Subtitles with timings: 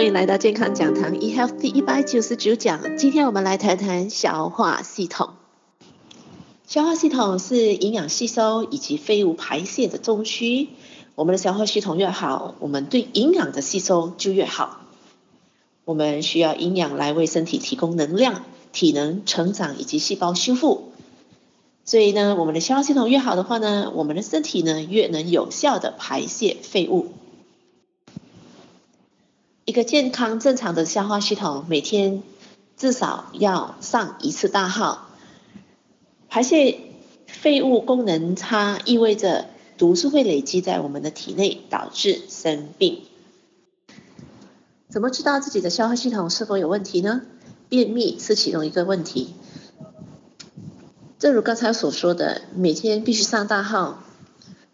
[0.00, 2.96] 欢迎来到健康讲堂 eHealth 第一百九十九讲。
[2.96, 5.34] 今天我们来谈谈消化系统。
[6.66, 10.68] 消化系统是营养吸收以及废物排泄的中枢。
[11.16, 14.80] 我们的消化系统越好，我们对营养的吸收就越好。
[15.84, 20.92] 我们需要营养来为身体提供能量、体能成长以及细胞修复。
[21.84, 27.12] 所以呢，我们的消化系统越好的话呢，我们的身体呢越能有效的排泄废物。
[29.70, 32.24] 一个健康正常的消化系统，每天
[32.76, 35.08] 至少要上一次大号。
[36.28, 36.80] 排泄
[37.28, 39.46] 废物功能差，意味着
[39.78, 43.02] 毒素会累积在我们的体内，导致生病。
[44.88, 47.22] 怎么知道自己的消化系统是否有问题呢？
[47.68, 49.34] 便秘是其中一个问题。
[51.20, 54.02] 正如刚才所说的，每天必须上大号。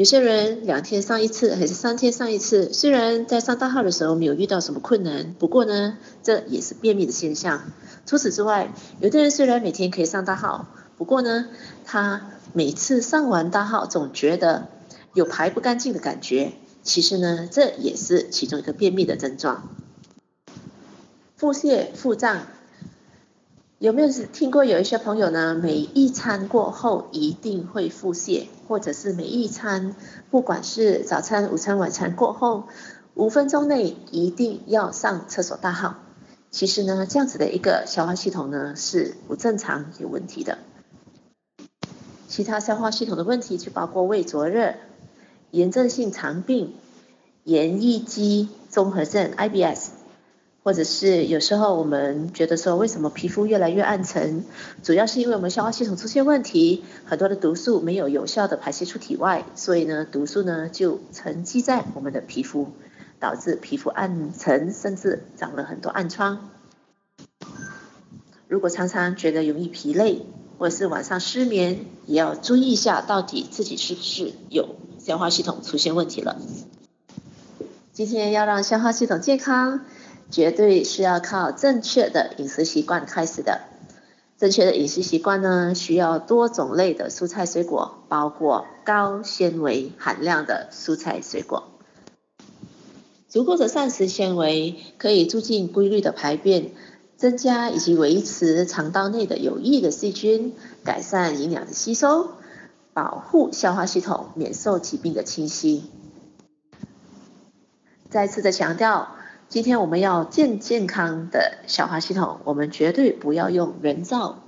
[0.00, 2.72] 有些人两天上一次，还是三天上一次。
[2.72, 7.64] 虽然在上大号的时候没有遇到什么困难，不过呢，这也是便秘的现象。
[8.06, 11.48] 除此之外，有的人虽然每天可以上大号，不过呢，
[11.84, 14.68] 他每次上完大号总觉得
[15.12, 16.52] 有排不干净的感觉。
[16.82, 19.68] 其实呢，这也是其中一个便秘的症状。
[21.36, 22.46] 腹泻、腹胀。
[23.78, 25.54] 有没有听过有一些朋友呢？
[25.54, 29.96] 每一餐过后一定会腹泻，或者是每一餐，
[30.30, 32.68] 不管是早餐、午餐、晚餐过后，
[33.14, 35.96] 五分钟内一定要上厕所大号。
[36.52, 40.58] 其实呢，这样子的一个消化系统呢是不正常、有问题的。
[42.28, 44.74] 其他消化系统的问题就包括胃灼热、
[45.50, 46.74] 炎症性肠病、
[47.42, 49.99] 炎易激综合症 （IBS）。
[50.62, 54.44] 或者是有时候我们觉得说，为什么皮肤越来越暗沉？
[54.82, 62.72] 主要是因为我们消化系统出现问题，很多的毒素没有有效的排泄出体外，所以呢，毒素呢就沉积在我们的皮肤，
[63.18, 66.50] 导致皮肤暗沉，甚至长了很多暗疮。
[68.46, 70.26] 如果常常觉得容易疲累，
[70.58, 76.36] 或者是晚上失眠，也要注意一下，到底自己是不是有消化系统出现问题了。
[77.92, 79.80] 今天要让消化系统健康。
[80.30, 83.62] 绝对是要靠正确的饮食习惯开始的。
[84.38, 91.64] 正确的饮食习惯呢，需要多种类的蔬菜水果，包括高纤维含量的蔬菜水果。
[93.28, 96.70] 足够的膳食纤维可以促进规律的排便，
[97.16, 100.54] 增加以及维持肠道内的有益的细菌，
[100.84, 102.30] 改善营养的吸收，
[102.94, 105.84] 保护消化系统免受疾病的侵袭。
[108.08, 109.16] 再次的强调。
[109.50, 114.44] 今天我们要健健康的消化系统，我们绝对不要用人造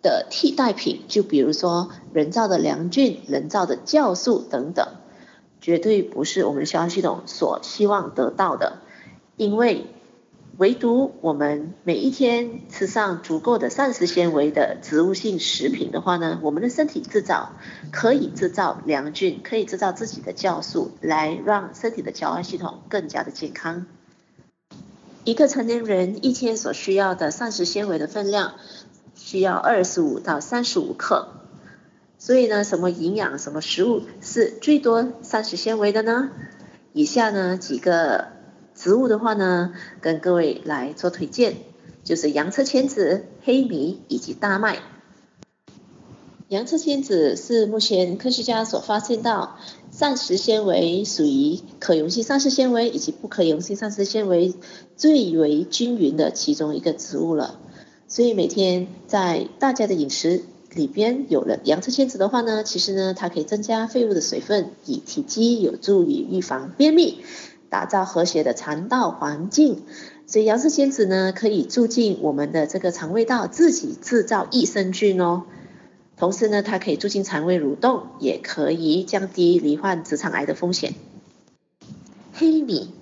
[0.00, 4.86] 的替代品，就比如说人造的良菌、人造的酵素等等，
[5.60, 8.78] 绝对不是我们消化系统所希望得到的。
[9.36, 9.86] 因为
[10.56, 17.54] 唯独我们每一天吃上足够的膳食纤维的植物性食品的话呢，我们的身体制造
[17.90, 23.86] 可以制造良菌，可以制造自己的酵素，来让身体的消化系统更加的健康。
[25.24, 28.56] 一个成年人一天所需要的膳食纤维的分量
[29.14, 31.28] 需要二十五到三十五克，
[32.18, 36.30] 所以呢，什么营养、什么食物是最多膳食纤维的呢？
[36.92, 38.28] 以下呢几个
[38.74, 41.56] 植物的话呢，跟各位来做推荐，
[42.02, 44.78] 就是洋车前子、黑米以及大麦。
[46.48, 49.56] 洋车前子是目前科学家所发现到
[49.90, 54.52] 膳食纤维属于可溶性膳食纤维以及不可溶性膳食纤维
[54.94, 57.58] 最为均匀的其中一个植物了。
[58.08, 60.42] 所以每天在大家的饮食
[60.74, 67.22] 里边有了洋车前子的话呢，其实呢它可以增加废物的水分，以体积有助于预防便秘，
[67.70, 69.82] 打造和谐的肠道环境。
[70.26, 75.44] 所以洋车前子呢可以促进我们的这个肠胃道自己制造益生菌哦。
[76.16, 80.94] 同时呢，它可以促进肠胃蠕动，也可以降低罹患直肠癌的风险。
[82.32, 82.94] 黑米，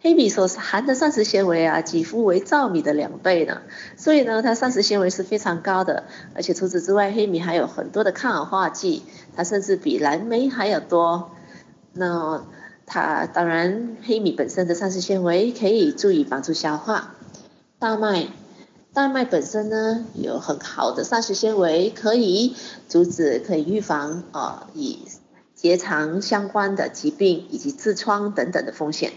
[0.00, 3.62] 黑米所含的膳食纤维啊，几乎为糙米的两倍呢，
[3.96, 6.04] 所以呢，它膳食纤维是非常高的。
[6.34, 9.02] 而且除此之外，黑米还有很多的抗氧化剂，
[9.34, 11.32] 它甚至比蓝莓还要多。
[11.92, 12.46] 那
[12.86, 17.14] 它当然，黑米本身的膳食纤维可以助以帮助消化。
[17.78, 18.28] 大麦。
[18.96, 22.54] 大麦本身呢，有很好的膳食纤维，可以
[22.88, 24.96] 阻止、可以预防啊，与
[25.54, 29.12] 结肠相关的疾病以及痔疮等等的风险。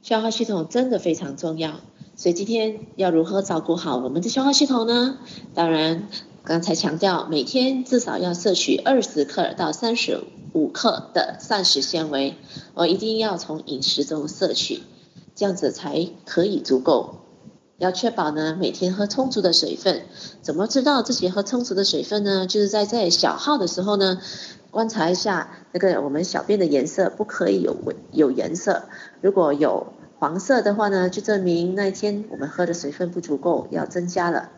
[0.00, 1.80] 消化系统真的非常重要，
[2.14, 5.18] 所以今天要如何照顾好我们的消化系统呢？
[5.52, 6.06] 当然，
[6.44, 10.22] 刚才强调每天至少要摄取二十克到三十
[10.52, 12.36] 五克的膳食纤维，
[12.74, 14.82] 我一定要从饮食中摄取。
[15.34, 17.16] 这样子才可以足够。
[17.78, 20.02] 要确保呢，每天喝充足的水分。
[20.42, 22.46] 怎么知道自己喝充足的水分呢？
[22.46, 24.20] 就是在在小号的时候呢，
[24.72, 27.76] 观察一下那个我们小便的颜色，不可以有
[28.10, 28.82] 有颜色。
[29.20, 34.50] 如果有黄色的话呢，就证明那一天我们喝的水分不足够，要增加了。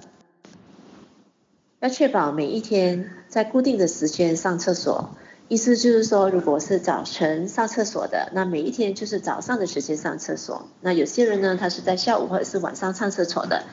[1.80, 5.10] 要确保每一天在固定的时间上厕所。
[5.50, 10.68] 意思就是说，如果是早晨上厕所的，那每一天就是早上的时间上厕所。
[10.80, 13.64] 那有些人呢，他是在下午或者是晚上上厕所的，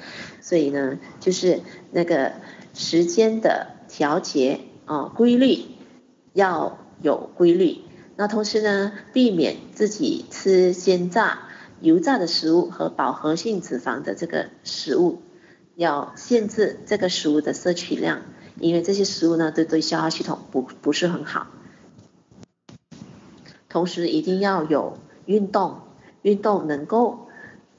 [0.41, 2.31] 所以呢，就是那个
[2.73, 5.65] 时间的调节啊，规律
[6.33, 7.81] 要有规律。
[8.15, 11.41] 那同时呢，避免自己吃煎炸、
[11.79, 15.21] 油炸的食物和饱和性脂肪的这个食物，
[15.75, 18.21] 要限制这个食物的摄取量，
[18.59, 21.45] 因为这些食物呢，都对消化系统不不是很好。
[23.69, 25.81] 同时一定要有运动，
[26.21, 27.27] 运动能够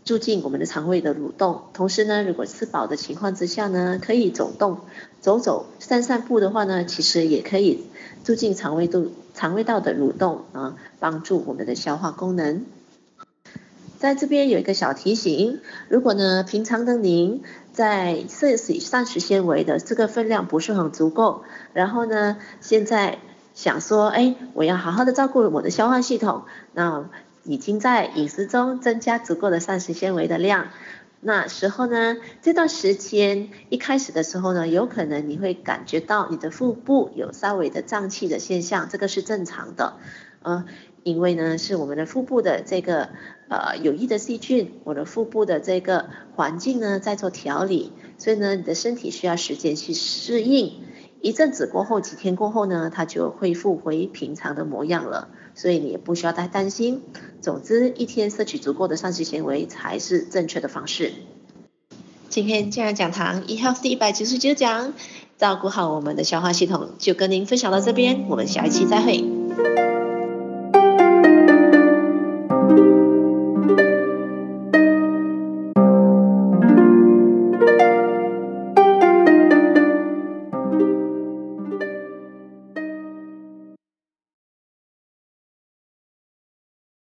[0.05, 1.63] 促进我们的肠胃的蠕动。
[1.73, 4.81] 同时呢，如果吃饱的情况之下呢，可以走动，
[5.21, 7.87] 走走散散步的话呢，其实也可以
[8.23, 12.67] 促进肠胃度肠胃道的蠕动啊，帮助我们的消化功能。
[13.99, 17.43] 在这边有一个小提醒，如果呢平常的您
[17.73, 21.43] 在摄取膳食纤维的这个分量不是很足够，
[21.73, 23.19] 然后呢现在。
[23.59, 26.45] 想说，哎，我要好好的照顾我的消化系统，
[26.75, 27.11] 那
[27.43, 30.69] 已经在饮食中增加足够的膳食纤维的量。
[31.21, 39.95] 那时候呢，这段时间一开始的时候呢，有可能你会感觉到你的腹部有稍微的胀气的现象，这个是正常的，
[40.43, 40.65] 呃，
[41.03, 43.09] 因为呢是我们的腹部的这个
[43.49, 50.75] 呃有益的细菌，我的腹部的这个环境呢在做调理，所以呢你的身体需要时间去适应。
[51.21, 57.03] 一阵子过后，几天过后呢，它就恢复回平常的模样了，所以你也不需要太担心。
[57.41, 61.13] 总之，一天摄取足够的膳食纤维才是正确的方式。
[62.29, 64.93] 今天健康讲堂 eHealth 第一百九十九讲，
[65.37, 69.28] 照顾好我们的消化系统，就跟您分享到这边，我们下一期再会。